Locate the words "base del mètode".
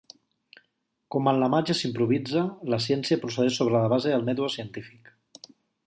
3.97-4.55